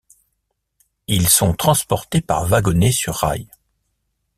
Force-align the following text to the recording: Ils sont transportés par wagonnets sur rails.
Ils 1.05 1.29
sont 1.29 1.53
transportés 1.53 2.21
par 2.21 2.47
wagonnets 2.47 2.91
sur 2.91 3.13
rails. 3.17 3.47